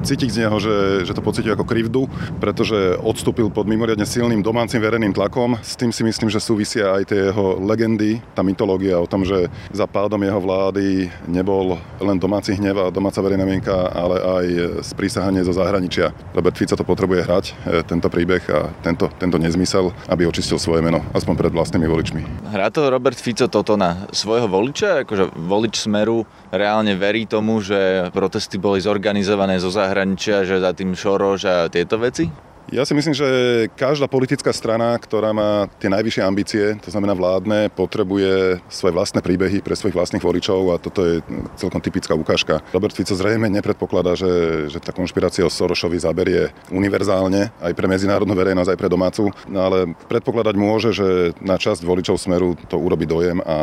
cítiť 0.00 0.32
z 0.32 0.40
neho, 0.40 0.56
že, 0.56 1.04
že 1.04 1.12
to 1.12 1.20
pocíti 1.20 1.52
ako 1.52 1.68
krivdu, 1.68 2.08
pretože 2.40 2.96
odstúpil 3.04 3.52
pod 3.52 3.68
mimoriadne 3.68 4.08
silným 4.08 4.40
domácim 4.40 4.80
verejným 4.80 5.12
tlakom. 5.12 5.60
S 5.60 5.76
tým 5.76 5.92
si 5.92 6.00
myslím, 6.00 6.32
že 6.32 6.40
súvisia 6.40 6.96
aj 6.96 7.12
tie 7.12 7.28
jeho 7.28 7.60
legendy, 7.60 8.24
tá 8.32 8.40
mytológia 8.40 8.96
o 8.96 9.04
tom, 9.04 9.28
že 9.28 9.52
za 9.68 9.84
pádom 9.84 10.24
jeho 10.24 10.40
vlády 10.40 11.12
nebol 11.28 11.76
len 12.00 12.16
domáci 12.16 12.56
hnev 12.56 12.88
a 12.88 12.88
domáca 12.88 13.20
verejná 13.20 13.44
mienka, 13.44 13.92
ale 13.92 14.16
aj 14.16 14.46
sprísahanie 14.80 15.44
zo 15.44 15.52
zahraničia. 15.52 16.08
Robert 16.32 16.56
Fico 16.56 16.72
to 16.72 16.88
potrebuje 16.88 17.20
hrať, 17.20 17.44
e, 17.68 17.84
tento 17.84 18.08
príbeh 18.08 18.40
a 18.48 18.72
tento, 18.80 19.12
tento 19.20 19.36
nezmysel, 19.36 19.92
aby 20.08 20.21
aby 20.22 20.30
očistil 20.30 20.62
svoje 20.62 20.86
meno, 20.86 21.02
aspoň 21.18 21.34
pred 21.34 21.50
vlastnými 21.50 21.90
voličmi. 21.90 22.22
Hrá 22.54 22.70
to 22.70 22.86
Robert 22.86 23.18
Fico 23.18 23.50
toto 23.50 23.74
na 23.74 24.06
svojho 24.14 24.46
voliča? 24.46 25.02
Akože 25.02 25.34
volič 25.34 25.82
Smeru 25.82 26.22
reálne 26.54 26.94
verí 26.94 27.26
tomu, 27.26 27.58
že 27.58 28.06
protesty 28.14 28.54
boli 28.54 28.78
zorganizované 28.78 29.58
zo 29.58 29.74
zahraničia, 29.74 30.46
že 30.46 30.62
za 30.62 30.70
tým 30.70 30.94
Šoroš 30.94 31.40
a 31.50 31.66
tieto 31.66 31.98
veci? 31.98 32.30
Ja 32.72 32.88
si 32.88 32.96
myslím, 32.96 33.12
že 33.12 33.28
každá 33.76 34.08
politická 34.08 34.48
strana, 34.48 34.96
ktorá 34.96 35.36
má 35.36 35.68
tie 35.76 35.92
najvyššie 35.92 36.24
ambície, 36.24 36.64
to 36.80 36.88
znamená 36.88 37.12
vládne, 37.12 37.68
potrebuje 37.68 38.64
svoje 38.72 38.96
vlastné 38.96 39.20
príbehy 39.20 39.60
pre 39.60 39.76
svojich 39.76 39.92
vlastných 39.92 40.24
voličov 40.24 40.72
a 40.72 40.80
toto 40.80 41.04
je 41.04 41.20
celkom 41.60 41.84
typická 41.84 42.16
ukážka. 42.16 42.64
Robert 42.72 42.96
Fico 42.96 43.12
zrejme 43.12 43.52
nepredpokladá, 43.52 44.16
že, 44.16 44.32
že 44.72 44.80
tá 44.80 44.88
konšpirácia 44.88 45.44
o 45.44 45.52
Sorošovi 45.52 46.00
zaberie 46.00 46.48
univerzálne 46.72 47.52
aj 47.60 47.76
pre 47.76 47.84
medzinárodnú 47.92 48.32
verejnosť, 48.32 48.72
aj 48.72 48.80
pre 48.80 48.88
domácu, 48.88 49.28
no 49.52 49.58
ale 49.68 49.92
predpokladať 50.08 50.54
môže, 50.56 50.96
že 50.96 51.36
na 51.44 51.60
časť 51.60 51.84
voličov 51.84 52.16
Smeru 52.16 52.56
to 52.72 52.80
urobí 52.80 53.04
dojem 53.04 53.44
a, 53.44 53.58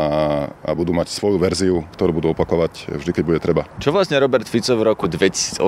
a 0.54 0.70
budú 0.78 0.94
mať 0.94 1.10
svoju 1.10 1.42
verziu, 1.42 1.82
ktorú 1.98 2.22
budú 2.22 2.38
opakovať 2.38 2.94
vždy, 2.94 3.12
keď 3.18 3.24
bude 3.26 3.42
treba. 3.42 3.66
Čo 3.82 3.90
vlastne 3.90 4.22
Robert 4.22 4.46
Fico 4.46 4.78
v 4.78 4.86
roku 4.86 5.10
2018 5.10 5.66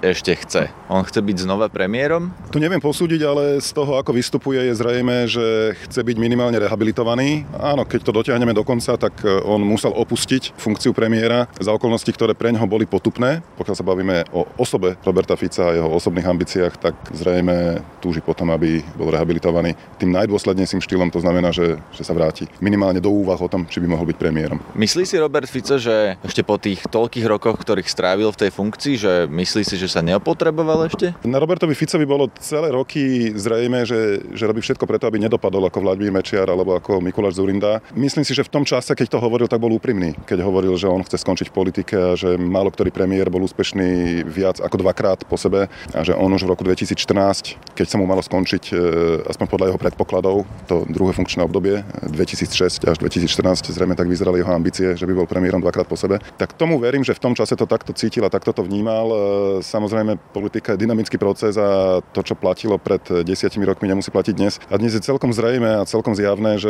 ešte 0.00 0.32
chce? 0.40 0.72
On 0.88 1.04
chce 1.04 1.20
byť 1.20 1.36
znova 1.44 1.68
premiérom? 1.68 2.32
Tu 2.48 2.56
neviem 2.56 2.77
neviem 2.78 2.94
posúdiť, 2.94 3.22
ale 3.26 3.58
z 3.58 3.74
toho, 3.74 3.98
ako 3.98 4.14
vystupuje, 4.14 4.70
je 4.70 4.78
zrejme, 4.78 5.26
že 5.26 5.74
chce 5.82 5.98
byť 5.98 6.14
minimálne 6.14 6.54
rehabilitovaný. 6.62 7.42
Áno, 7.58 7.82
keď 7.82 8.06
to 8.06 8.14
dotiahneme 8.14 8.54
do 8.54 8.62
konca, 8.62 8.94
tak 8.94 9.18
e, 9.26 9.42
on 9.42 9.58
musel 9.66 9.90
opustiť 9.90 10.54
funkciu 10.54 10.94
premiéra 10.94 11.50
za 11.58 11.74
okolnosti, 11.74 12.06
ktoré 12.14 12.38
pre 12.38 12.54
neho 12.54 12.62
boli 12.70 12.86
potupné. 12.86 13.42
Pokiaľ 13.58 13.74
sa 13.74 13.82
bavíme 13.82 14.30
o 14.30 14.46
osobe 14.62 14.94
Roberta 15.02 15.34
Fica 15.34 15.74
a 15.74 15.74
jeho 15.74 15.90
osobných 15.90 16.30
ambíciách, 16.30 16.74
tak 16.78 16.94
zrejme 17.18 17.82
túži 17.98 18.22
potom, 18.22 18.46
aby 18.54 18.78
bol 18.94 19.10
rehabilitovaný 19.10 19.74
tým 19.98 20.14
najdôslednejším 20.14 20.78
štýlom, 20.78 21.10
to 21.10 21.18
znamená, 21.18 21.50
že, 21.50 21.82
že 21.90 22.06
sa 22.06 22.14
vráti 22.14 22.46
minimálne 22.62 23.02
do 23.02 23.10
úvah 23.10 23.42
o 23.42 23.50
tom, 23.50 23.66
či 23.66 23.82
by 23.82 23.90
mohol 23.90 24.06
byť 24.06 24.18
premiérom. 24.22 24.62
Myslí 24.78 25.02
si 25.02 25.18
Robert 25.18 25.50
Fico, 25.50 25.74
že 25.82 26.14
ešte 26.22 26.46
po 26.46 26.62
tých 26.62 26.86
toľkých 26.86 27.26
rokoch, 27.26 27.58
ktorých 27.58 27.90
strávil 27.90 28.30
v 28.30 28.46
tej 28.46 28.50
funkcii, 28.54 28.94
že 28.94 29.12
myslí 29.26 29.66
si, 29.66 29.74
že 29.74 29.90
sa 29.90 29.98
neopotreboval 29.98 30.86
ešte? 30.86 31.18
Na 31.26 31.42
Robertovi 31.42 31.74
Ficovi 31.74 32.06
bolo 32.06 32.30
celé 32.38 32.67
celé 32.68 32.76
roky 32.76 33.32
zrejme, 33.32 33.88
že, 33.88 34.20
že 34.36 34.44
robí 34.44 34.60
všetko 34.60 34.84
preto, 34.84 35.08
aby 35.08 35.16
nedopadol 35.16 35.72
ako 35.72 35.88
Vladimír 35.88 36.12
Mečiar 36.12 36.52
alebo 36.52 36.76
ako 36.76 37.00
Mikuláš 37.00 37.40
Zurinda. 37.40 37.80
Myslím 37.96 38.28
si, 38.28 38.36
že 38.36 38.44
v 38.44 38.52
tom 38.52 38.64
čase, 38.68 38.92
keď 38.92 39.16
to 39.16 39.24
hovoril, 39.24 39.48
tak 39.48 39.56
bol 39.56 39.72
úprimný. 39.72 40.12
Keď 40.28 40.44
hovoril, 40.44 40.76
že 40.76 40.84
on 40.84 41.00
chce 41.00 41.24
skončiť 41.24 41.48
v 41.48 41.56
politike 41.56 41.96
a 41.96 42.12
že 42.12 42.36
málo 42.36 42.68
ktorý 42.68 42.92
premiér 42.92 43.32
bol 43.32 43.40
úspešný 43.40 44.20
viac 44.28 44.60
ako 44.60 44.84
dvakrát 44.84 45.24
po 45.24 45.40
sebe 45.40 45.72
a 45.96 46.00
že 46.04 46.12
on 46.12 46.28
už 46.28 46.44
v 46.44 46.52
roku 46.52 46.60
2014, 46.60 47.56
keď 47.72 47.86
sa 47.88 47.96
mu 47.96 48.04
malo 48.04 48.20
skončiť, 48.20 48.64
e, 48.68 48.76
aspoň 49.24 49.46
podľa 49.48 49.66
jeho 49.72 49.80
predpokladov, 49.80 50.44
to 50.68 50.84
druhé 50.92 51.16
funkčné 51.16 51.40
obdobie 51.48 51.80
2006 52.04 52.84
až 52.84 53.00
2014, 53.00 53.72
zrejme 53.72 53.96
tak 53.96 54.12
vyzerali 54.12 54.44
jeho 54.44 54.52
ambície, 54.52 54.92
že 54.92 55.08
by 55.08 55.24
bol 55.24 55.24
premiérom 55.24 55.64
dvakrát 55.64 55.88
po 55.88 55.96
sebe. 55.96 56.20
Tak 56.36 56.52
tomu 56.52 56.76
verím, 56.76 57.00
že 57.00 57.16
v 57.16 57.24
tom 57.24 57.32
čase 57.32 57.56
to 57.56 57.64
takto 57.64 57.96
cítil 57.96 58.28
a 58.28 58.32
takto 58.32 58.52
to 58.52 58.60
vnímal. 58.60 59.08
E, 59.08 59.16
samozrejme, 59.64 60.20
politika 60.36 60.76
je 60.76 60.84
dynamický 60.84 61.16
proces 61.16 61.56
a 61.56 62.02
to, 62.12 62.20
čo 62.20 62.36
platí 62.36 62.57
platilo 62.58 62.74
pred 62.74 63.22
desiatimi 63.22 63.62
rokmi, 63.62 63.86
nemusí 63.86 64.10
platiť 64.10 64.34
dnes. 64.34 64.58
A 64.66 64.82
dnes 64.82 64.90
je 64.90 64.98
celkom 64.98 65.30
zrejme 65.30 65.78
a 65.78 65.86
celkom 65.86 66.18
zjavné, 66.18 66.58
že 66.58 66.66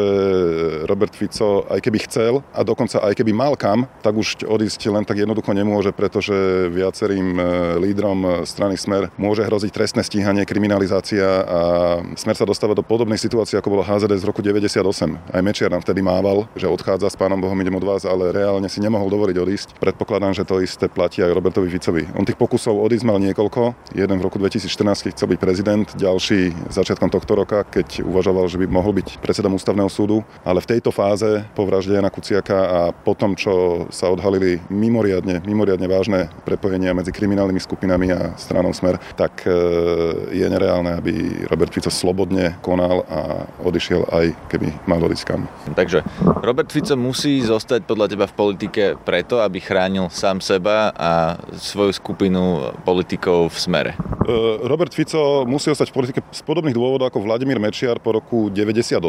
Robert 0.85 1.17
Fico, 1.17 1.65
aj 1.65 1.81
keby 1.81 2.05
chcel 2.05 2.45
a 2.53 2.61
dokonca 2.61 3.01
aj 3.01 3.17
keby 3.17 3.33
mal 3.33 3.57
kam, 3.57 3.89
tak 4.05 4.13
už 4.13 4.45
odísť 4.45 4.93
len 4.93 5.09
tak 5.09 5.17
jednoducho 5.17 5.57
nemôže, 5.57 5.97
pretože 5.97 6.69
viacerým 6.69 7.41
e, 7.41 7.43
lídrom 7.81 8.45
strany 8.45 8.77
Smer 8.77 9.09
môže 9.17 9.41
hroziť 9.49 9.73
trestné 9.73 10.05
stíhanie, 10.05 10.45
kriminalizácia 10.45 11.25
a 11.25 11.61
Smer 12.21 12.37
sa 12.37 12.45
dostáva 12.45 12.77
do 12.77 12.85
podobnej 12.85 13.17
situácie, 13.17 13.57
ako 13.57 13.81
bolo 13.81 13.89
HZD 13.89 14.13
z 14.21 14.29
roku 14.29 14.45
98. 14.45 14.85
Aj 15.33 15.41
Mečiar 15.41 15.73
nám 15.73 15.89
vtedy 15.89 16.05
mával, 16.05 16.45
že 16.53 16.69
odchádza 16.69 17.09
s 17.09 17.17
pánom 17.17 17.41
Bohom 17.41 17.57
idem 17.57 17.81
od 17.81 17.89
vás, 17.89 18.05
ale 18.05 18.29
reálne 18.29 18.69
si 18.69 18.85
nemohol 18.85 19.09
dovoliť 19.09 19.37
odísť. 19.41 19.69
Predpokladám, 19.81 20.37
že 20.37 20.45
to 20.45 20.61
isté 20.61 20.85
platí 20.93 21.25
aj 21.25 21.33
Robertovi 21.33 21.73
Ficovi. 21.73 22.05
On 22.13 22.29
tých 22.29 22.37
pokusov 22.37 22.77
odísť 22.77 23.09
mal 23.09 23.17
niekoľko. 23.17 23.97
Jeden 23.97 24.21
v 24.21 24.27
roku 24.29 24.37
2014, 24.37 25.09
keď 25.09 25.13
chcel 25.17 25.29
byť 25.33 25.41
prezident, 25.41 25.68
prezident, 25.69 26.01
ďalší 26.01 26.73
začiatkom 26.73 27.13
tohto 27.13 27.37
roka, 27.37 27.61
keď 27.61 28.01
uvažoval, 28.01 28.49
že 28.49 28.57
by 28.57 28.67
mohol 28.73 28.97
byť 28.97 29.21
predsedom 29.21 29.53
ústavného 29.53 29.93
súdu. 29.93 30.25
Ale 30.41 30.65
v 30.65 30.71
tejto 30.73 30.89
fáze 30.89 31.45
po 31.53 31.69
vražde 31.69 31.93
Jana 31.93 32.09
Kuciaka 32.09 32.57
a 32.57 32.81
po 32.89 33.13
tom, 33.13 33.37
čo 33.37 33.85
sa 33.93 34.09
odhalili 34.09 34.65
mimoriadne, 34.73 35.45
mimoriadne 35.45 35.85
vážne 35.85 36.33
prepojenia 36.49 36.97
medzi 36.97 37.13
kriminálnymi 37.13 37.61
skupinami 37.61 38.09
a 38.17 38.33
stranou 38.41 38.73
Smer, 38.73 38.97
tak 39.13 39.45
e, 39.45 39.53
je 40.33 40.47
nereálne, 40.49 40.97
aby 40.97 41.45
Robert 41.53 41.77
Fico 41.77 41.93
slobodne 41.93 42.57
konal 42.65 43.05
a 43.05 43.45
odišiel 43.61 44.09
aj 44.09 44.27
keby 44.49 44.73
mal 44.89 45.05
odísť 45.05 45.25
kam. 45.29 45.45
Takže 45.77 46.01
Robert 46.41 46.73
Fico 46.73 46.97
musí 46.97 47.45
zostať 47.45 47.85
podľa 47.85 48.07
teba 48.09 48.25
v 48.25 48.39
politike 48.41 48.97
preto, 49.05 49.45
aby 49.45 49.61
chránil 49.61 50.09
sám 50.09 50.41
seba 50.41 50.97
a 50.97 51.37
svoju 51.61 51.93
skupinu 51.93 52.73
politikov 52.89 53.53
v 53.53 53.59
smere. 53.61 53.93
E, 54.25 54.65
Robert 54.65 54.97
Fico 54.97 55.45
musí 55.45 55.58
musí 55.59 55.75
ostať 55.75 55.91
v 55.91 55.97
politike 55.99 56.21
z 56.23 56.43
podobných 56.47 56.71
dôvodov 56.71 57.11
ako 57.11 57.27
Vladimír 57.27 57.59
Mečiar 57.59 57.99
po 57.99 58.15
roku 58.15 58.47
98. 58.47 59.03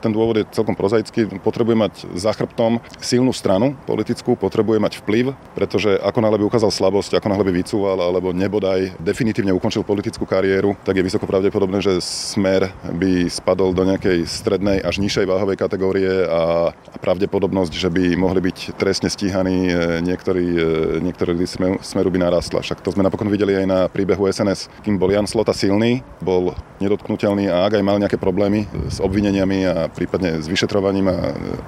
Ten 0.00 0.10
dôvod 0.16 0.40
je 0.40 0.48
celkom 0.48 0.72
prozaický. 0.72 1.28
Potrebuje 1.44 1.76
mať 1.76 1.92
za 2.16 2.32
chrbtom 2.32 2.80
silnú 3.04 3.36
stranu 3.36 3.76
politickú, 3.84 4.32
potrebuje 4.32 4.80
mať 4.80 5.04
vplyv, 5.04 5.36
pretože 5.52 6.00
ako 6.00 6.24
náhle 6.24 6.40
by 6.40 6.48
ukázal 6.48 6.72
slabosť, 6.72 7.20
ako 7.20 7.28
náhle 7.28 7.44
by 7.44 7.52
vycúval 7.52 8.00
alebo 8.00 8.32
nebodaj 8.32 8.96
definitívne 8.96 9.52
ukončil 9.52 9.84
politickú 9.84 10.24
kariéru, 10.24 10.72
tak 10.88 10.96
je 10.96 11.04
vysoko 11.04 11.28
pravdepodobné, 11.28 11.84
že 11.84 12.00
smer 12.00 12.72
by 12.96 13.28
spadol 13.28 13.76
do 13.76 13.84
nejakej 13.84 14.24
strednej 14.24 14.80
až 14.80 15.04
nižšej 15.04 15.28
váhovej 15.28 15.60
kategórie 15.60 16.24
a, 16.24 16.72
pravdepodobnosť, 17.00 17.72
že 17.76 17.92
by 17.92 18.16
mohli 18.16 18.40
byť 18.44 18.76
trestne 18.76 19.08
stíhaní 19.08 19.72
e, 19.72 19.74
niektorí, 20.04 20.46
e, 20.52 20.64
niektorí 21.00 21.32
smeru 21.80 22.08
by 22.12 22.18
narastla. 22.20 22.60
Však 22.62 22.84
to 22.84 22.92
sme 22.92 23.02
napokon 23.02 23.32
videli 23.32 23.56
aj 23.56 23.66
na 23.66 23.80
príbehu 23.88 24.28
SNS, 24.28 24.70
kým 24.84 25.00
bol 25.00 25.10
Jan 25.10 25.26
Slota 25.26 25.56
silný, 25.56 25.89
bol 26.22 26.54
nedotknutelný 26.80 27.52
a 27.52 27.68
ak 27.68 27.76
aj 27.76 27.84
mal 27.84 28.00
nejaké 28.00 28.16
problémy 28.16 28.64
s 28.88 29.04
obvineniami 29.04 29.68
a 29.68 29.74
prípadne 29.92 30.40
s 30.40 30.48
vyšetrovaním 30.48 31.12
a 31.12 31.16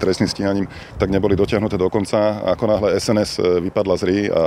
trestným 0.00 0.28
stíhaním, 0.28 0.66
tak 0.96 1.12
neboli 1.12 1.36
dotiahnuté 1.36 1.76
do 1.76 1.92
konca. 1.92 2.40
Ako 2.48 2.64
náhle 2.64 2.96
SNS 2.96 3.60
vypadla 3.60 3.94
z 4.00 4.02
RI 4.08 4.20
a 4.32 4.42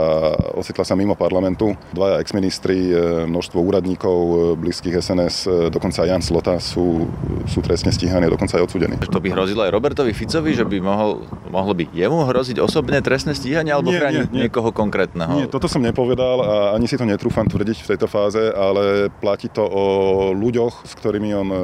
ocitla 0.58 0.82
sa 0.82 0.98
mimo 0.98 1.13
parlamentu, 1.13 1.77
dvaja 1.94 2.17
exministri, 2.17 2.89
e, 2.89 3.29
množstvo 3.29 3.62
úradníkov 3.62 4.17
e, 4.17 4.36
blízkych 4.58 4.98
SNS, 4.98 5.36
e, 5.46 5.50
dokonca 5.70 6.01
Jan 6.01 6.25
Slota 6.25 6.58
sú, 6.58 7.05
sú 7.46 7.62
trestne 7.62 7.94
stíhaní, 7.94 8.25
dokonca 8.25 8.58
aj 8.58 8.65
odsudení. 8.65 8.98
To 9.05 9.22
by 9.22 9.29
hrozilo 9.29 9.70
aj 9.70 9.72
Robertovi 9.74 10.17
Ficovi, 10.17 10.58
že 10.58 10.65
by 10.65 10.82
mohol, 10.82 11.29
mohlo 11.53 11.77
by 11.77 11.94
jemu 11.94 12.25
hroziť 12.25 12.58
osobné 12.58 13.05
trestné 13.05 13.38
stíhanie 13.38 13.70
alebo 13.70 13.94
nie, 13.94 14.01
chrániť 14.01 14.27
nie, 14.34 14.34
nie. 14.34 14.41
niekoho 14.50 14.74
konkrétneho? 14.74 15.46
Nie, 15.46 15.46
toto 15.46 15.70
som 15.70 15.86
nepovedal 15.86 16.38
a 16.41 16.53
ani 16.74 16.89
si 16.89 16.98
to 16.98 17.05
netrúfam 17.05 17.46
tvrdiť 17.46 17.86
v 17.86 17.89
tejto 17.94 18.10
fáze, 18.10 18.41
ale 18.50 19.13
platí 19.22 19.46
to 19.53 19.62
o 19.66 19.84
ľuďoch, 20.32 20.86
s 20.86 20.94
ktorými 20.96 21.30
on 21.36 21.50
e, 21.52 21.58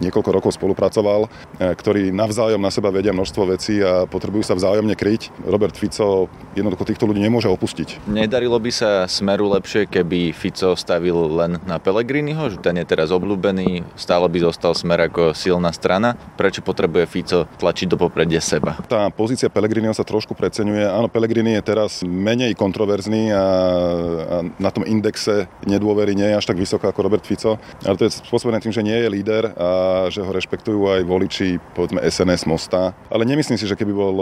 niekoľko 0.00 0.30
rokov 0.30 0.50
spolupracoval, 0.56 1.26
e, 1.26 1.28
ktorí 1.74 2.14
navzájom 2.14 2.62
na 2.62 2.70
seba 2.70 2.94
vedia 2.94 3.10
množstvo 3.10 3.42
vecí 3.50 3.82
a 3.82 4.06
potrebujú 4.06 4.46
sa 4.46 4.54
vzájomne 4.54 4.94
kryť. 4.94 5.44
Robert 5.44 5.74
Fico 5.74 6.30
jednoducho 6.54 6.86
týchto 6.86 7.04
ľudí 7.10 7.20
nemôže 7.20 7.50
opustiť. 7.50 8.06
Nedarilo 8.06 8.56
by 8.58 8.70
sa 8.70 8.90
Smeru 9.10 9.50
lepšie, 9.52 9.90
keby 9.90 10.30
Fico 10.32 10.78
stavil 10.78 11.16
len 11.34 11.58
na 11.66 11.82
Pelegriniho, 11.82 12.54
že 12.54 12.58
ten 12.62 12.78
je 12.78 12.86
teraz 12.86 13.10
obľúbený, 13.10 13.82
stále 13.98 14.30
by 14.30 14.38
zostal 14.50 14.72
Smer 14.72 15.10
ako 15.10 15.34
silná 15.34 15.74
strana. 15.74 16.14
Prečo 16.38 16.62
potrebuje 16.62 17.04
Fico 17.10 17.38
tlačiť 17.58 17.86
do 17.90 17.96
popredia 17.98 18.40
seba? 18.40 18.78
Tá 18.86 19.10
pozícia 19.10 19.50
Pelegriniho 19.50 19.96
sa 19.96 20.06
trošku 20.06 20.36
preceňuje. 20.36 20.86
Áno, 20.86 21.10
Pelegrini 21.10 21.56
je 21.58 21.62
teraz 21.64 22.04
menej 22.04 22.54
kontroverzný 22.54 23.32
a, 23.32 23.44
a 23.44 24.36
na 24.60 24.70
tom 24.70 24.86
indexe 24.86 25.50
nedôvery 25.64 26.14
nie 26.14 26.28
je 26.30 26.38
až 26.38 26.46
tak 26.50 26.60
vysoko 26.60 26.86
ako 26.86 27.00
Robert 27.04 27.23
Fico 27.24 27.44
Fico, 27.44 27.58
ale 27.84 27.98
to 27.98 28.06
je 28.08 28.16
spôsobené 28.24 28.62
tým, 28.62 28.72
že 28.72 28.86
nie 28.86 28.94
je 28.94 29.12
líder 29.12 29.52
a 29.58 29.68
že 30.08 30.24
ho 30.24 30.30
rešpektujú 30.30 30.80
aj 30.86 31.02
voliči, 31.04 31.58
povedzme 31.76 32.00
SNS 32.00 32.46
Mosta. 32.48 32.96
Ale 33.12 33.26
nemyslím 33.26 33.58
si, 33.58 33.66
že 33.68 33.76
keby 33.76 33.92
bol 33.92 34.14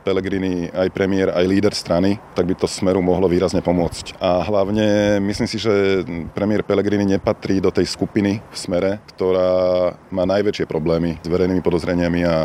Pellegrini 0.00 0.72
aj 0.72 0.88
premiér, 0.90 1.32
aj 1.32 1.44
líder 1.46 1.74
strany, 1.76 2.16
tak 2.34 2.48
by 2.48 2.54
to 2.56 2.66
Smeru 2.66 3.04
mohlo 3.04 3.28
výrazne 3.28 3.60
pomôcť. 3.60 4.16
A 4.18 4.42
hlavne 4.44 5.18
myslím 5.22 5.48
si, 5.48 5.60
že 5.60 6.02
premiér 6.32 6.64
Pellegrini 6.64 7.04
nepatrí 7.04 7.60
do 7.60 7.68
tej 7.68 7.86
skupiny 7.86 8.40
v 8.40 8.56
Smere, 8.56 8.92
ktorá 9.16 9.92
má 10.10 10.24
najväčšie 10.24 10.64
problémy 10.64 11.20
s 11.20 11.28
verejnými 11.28 11.62
podozreniami 11.62 12.20
a, 12.24 12.36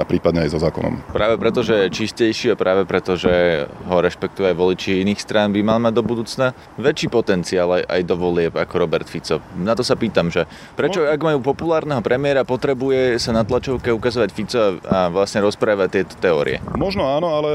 a 0.00 0.02
prípadne 0.08 0.44
aj 0.48 0.56
so 0.56 0.58
zákonom. 0.58 1.12
Práve 1.12 1.36
preto, 1.36 1.60
že 1.60 1.86
je 1.86 1.94
čistejší 1.94 2.52
a 2.52 2.60
práve 2.60 2.88
preto, 2.88 3.14
že 3.14 3.66
ho 3.68 3.96
rešpektuje 4.00 4.52
aj 4.52 4.56
voliči 4.56 5.04
iných 5.04 5.20
strán, 5.20 5.52
by 5.52 5.60
mal 5.60 5.78
mať 5.78 5.94
do 5.94 6.02
budúcna 6.04 6.56
väčší 6.80 7.12
potenciál 7.12 7.68
aj, 7.78 7.82
aj 7.84 8.00
do 8.08 8.16
volieb 8.16 8.54
ako 8.56 8.74
Robert 8.80 9.06
Fico. 9.06 9.42
Na 9.58 9.76
to 9.76 9.84
sa 9.84 9.94
pýtam, 9.94 10.32
že 10.32 10.48
prečo, 10.74 11.04
ak 11.04 11.20
majú 11.20 11.44
populárneho 11.44 12.00
premiéra, 12.00 12.46
potrebuje 12.46 13.20
sa 13.20 13.34
na 13.34 13.44
tlačovke 13.44 13.92
ukazovať 13.92 14.30
Fico 14.32 14.60
a 14.88 15.12
vlastne 15.12 15.44
rozprávať 15.44 15.88
tieto 15.90 16.14
teórie? 16.18 16.62
Možno 16.78 17.02
áno, 17.10 17.34
ale 17.34 17.52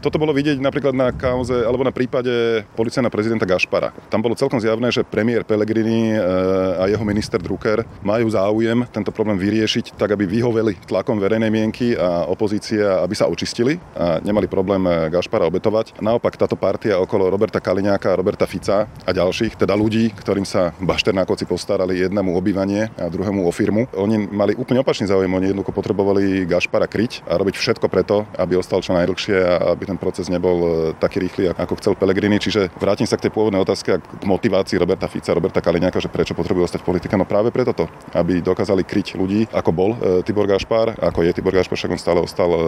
Toto 0.00 0.16
bolo 0.16 0.32
vidieť 0.32 0.62
napríklad 0.62 0.94
na 0.94 1.12
kauze 1.12 1.52
alebo 1.66 1.82
na 1.82 1.90
prípade 1.90 2.64
policajna 2.78 3.10
prezidenta 3.10 3.44
Gašpara. 3.44 3.90
Tam 4.08 4.22
bolo 4.22 4.38
celkom 4.38 4.62
zjavné, 4.62 4.94
že 4.94 5.02
premiér 5.02 5.42
Pellegrini 5.42 6.14
e, 6.14 6.20
a 6.78 6.88
jeho 6.88 7.04
minister 7.04 7.42
Drucker 7.42 7.82
majú 8.00 8.30
záujem 8.30 8.86
tento 8.94 9.10
problém 9.10 9.36
vyriešiť 9.36 9.98
tak, 9.98 10.14
aby 10.14 10.24
vyhoveli 10.24 10.80
tlakom 10.86 11.18
verejnej 11.18 11.50
mienky 11.50 11.98
a 11.98 12.24
opozícia, 12.30 13.02
aby 13.02 13.12
sa 13.12 13.26
očistili 13.26 13.76
a 13.98 14.22
nemali 14.22 14.46
problém 14.46 14.86
e, 14.86 15.10
Gašpara 15.12 15.50
obetovať. 15.50 15.98
Naopak 15.98 16.38
táto 16.38 16.54
partia 16.54 16.96
okolo 17.02 17.28
Roberta 17.28 17.58
Kaliňáka, 17.58 18.14
Roberta 18.14 18.48
Fica 18.48 18.86
a 18.86 19.10
ďalších, 19.10 19.58
teda 19.58 19.74
ľudí, 19.74 20.14
ktorým 20.14 20.46
sa 20.46 20.72
Bašternákovci 20.78 21.44
postarali 21.44 22.00
jednému 22.06 22.32
obývanie 22.38 22.88
a 22.94 23.10
druhému 23.10 23.44
o 23.44 23.52
firmu, 23.52 23.90
oni 23.98 24.30
mali 24.30 24.54
úplne 24.54 24.80
opačný 24.80 25.10
záujem, 25.10 25.28
oni 25.28 25.50
jednoducho 25.52 25.74
potrebovali 25.74 26.46
Gašpara 26.46 26.86
kryť 26.86 27.26
a 27.26 27.34
robiť 27.34 27.58
všetko 27.58 27.90
preto, 27.98 28.22
aby 28.38 28.54
ostal 28.54 28.78
čo 28.78 28.94
najdlhšie 28.94 29.34
a 29.42 29.74
aby 29.74 29.90
ten 29.90 29.98
proces 29.98 30.30
nebol 30.30 30.58
e, 30.62 30.68
taký 31.02 31.18
rýchly, 31.18 31.50
ako 31.50 31.74
chcel 31.82 31.98
Pellegrini. 31.98 32.38
Čiže 32.38 32.70
vrátim 32.78 33.10
sa 33.10 33.18
k 33.18 33.26
tej 33.26 33.34
pôvodnej 33.34 33.58
otázke 33.58 33.98
a 33.98 33.98
k 33.98 34.22
motivácii 34.22 34.78
Roberta 34.78 35.10
Fica, 35.10 35.34
Roberta 35.34 35.58
Kaliňáka, 35.58 35.98
že 35.98 36.06
prečo 36.06 36.38
potrebujú 36.38 36.70
ostať 36.70 36.86
politika. 36.86 37.18
No 37.18 37.26
práve 37.26 37.50
preto 37.50 37.74
to, 37.74 37.90
aby 38.14 38.38
dokázali 38.38 38.86
kryť 38.86 39.18
ľudí, 39.18 39.50
ako 39.50 39.70
bol 39.74 39.90
e, 39.98 40.22
Tibor 40.22 40.46
Gašpar, 40.46 40.94
ako 40.94 41.26
je 41.26 41.34
Tibor 41.34 41.50
Gašpar, 41.50 41.74
však 41.74 41.90
on 41.90 41.98
stále 41.98 42.22
ostal, 42.22 42.50
e, 42.54 42.62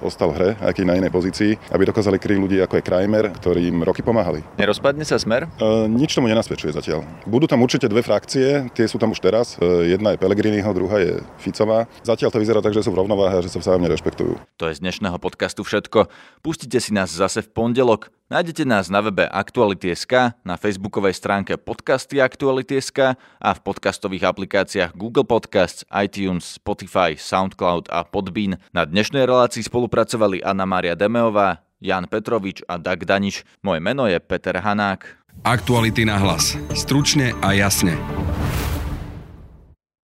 ostal 0.00 0.32
v 0.32 0.36
hre, 0.40 0.50
aj 0.64 0.72
keď 0.72 0.84
na 0.88 0.96
inej 0.96 1.12
pozícii, 1.12 1.52
aby 1.68 1.84
dokázali 1.84 2.16
kryť 2.16 2.38
ľudí, 2.40 2.56
ako 2.64 2.80
je 2.80 2.86
Kramer, 2.88 3.28
ktorým 3.36 3.84
roky 3.84 4.00
pomáhali. 4.00 4.40
Nerozpadne 4.56 5.04
sa 5.04 5.20
smer? 5.20 5.44
E, 5.60 5.84
nič 5.92 6.16
tomu 6.16 6.32
nenasvedčuje 6.32 6.72
zatiaľ. 6.72 7.04
Budú 7.28 7.44
tam 7.44 7.60
určite 7.60 7.92
dve 7.92 8.00
frakcie, 8.00 8.72
tie 8.72 8.88
sú 8.88 8.96
tam 8.96 9.12
už 9.12 9.20
teraz. 9.20 9.60
E, 9.60 9.92
jedna 9.92 10.16
je 10.16 10.22
Pellegriniho, 10.22 10.72
druhá 10.72 10.96
je 11.04 11.20
Ficová. 11.36 11.84
Zatiaľ 12.00 12.32
to 12.32 12.40
vyzerá 12.40 12.64
tak, 12.64 12.72
že 12.72 12.80
sú 12.80 12.94
v 12.94 13.04
rovnováhe 13.04 13.36
a 13.36 13.44
že 13.44 13.50
sa 13.50 13.58
vzájomne 13.58 13.90
rešpektujú. 13.90 14.38
To 14.62 14.70
je 14.70 14.78
z 14.78 14.86
dnešného 14.86 15.18
podcastu 15.18 15.66
všetko. 15.66 16.06
Pustite 16.38 16.78
si 16.78 16.94
nás 16.94 17.10
zase 17.10 17.42
v 17.42 17.50
pondelok. 17.50 18.14
Nájdete 18.30 18.62
nás 18.62 18.86
na 18.94 19.02
webe 19.02 19.26
Aktuality.sk, 19.26 20.38
na 20.46 20.54
facebookovej 20.54 21.18
stránke 21.18 21.58
podcasty 21.58 22.22
Aktuality.sk 22.22 23.18
a 23.18 23.50
v 23.58 23.58
podcastových 23.58 24.22
aplikáciách 24.22 24.94
Google 24.94 25.26
Podcasts, 25.26 25.82
iTunes, 25.90 26.62
Spotify, 26.62 27.18
Soundcloud 27.18 27.90
a 27.90 28.06
Podbean. 28.06 28.62
Na 28.70 28.86
dnešnej 28.86 29.26
relácii 29.26 29.66
spolupracovali 29.66 30.46
Anna 30.46 30.62
Mária 30.62 30.94
Demeová, 30.94 31.66
Jan 31.82 32.06
Petrovič 32.06 32.62
a 32.70 32.78
Dag 32.78 33.02
Danič. 33.02 33.42
Moje 33.66 33.82
meno 33.82 34.06
je 34.06 34.22
Peter 34.22 34.62
Hanák. 34.62 35.26
Aktuality 35.42 36.06
na 36.06 36.22
hlas. 36.22 36.54
Stručne 36.78 37.34
a 37.42 37.50
jasne. 37.50 37.98